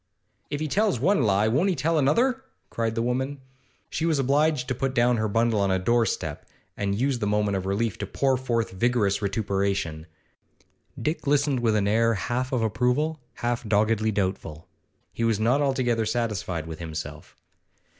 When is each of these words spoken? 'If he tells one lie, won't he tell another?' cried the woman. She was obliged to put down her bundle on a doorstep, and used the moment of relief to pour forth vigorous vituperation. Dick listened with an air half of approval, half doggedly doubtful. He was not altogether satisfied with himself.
'If 0.49 0.59
he 0.59 0.67
tells 0.67 0.99
one 0.99 1.21
lie, 1.21 1.47
won't 1.47 1.69
he 1.69 1.75
tell 1.75 1.99
another?' 1.99 2.43
cried 2.71 2.95
the 2.95 3.03
woman. 3.03 3.39
She 3.87 4.03
was 4.03 4.17
obliged 4.17 4.67
to 4.69 4.73
put 4.73 4.95
down 4.95 5.17
her 5.17 5.27
bundle 5.27 5.59
on 5.59 5.69
a 5.69 5.77
doorstep, 5.77 6.49
and 6.75 6.99
used 6.99 7.19
the 7.19 7.27
moment 7.27 7.55
of 7.55 7.67
relief 7.67 7.99
to 7.99 8.07
pour 8.07 8.35
forth 8.35 8.71
vigorous 8.71 9.19
vituperation. 9.19 10.07
Dick 10.99 11.27
listened 11.27 11.59
with 11.59 11.75
an 11.75 11.87
air 11.87 12.15
half 12.15 12.51
of 12.51 12.63
approval, 12.63 13.19
half 13.45 13.63
doggedly 13.63 14.11
doubtful. 14.11 14.67
He 15.13 15.23
was 15.23 15.39
not 15.39 15.61
altogether 15.61 16.07
satisfied 16.07 16.65
with 16.65 16.79
himself. 16.79 17.35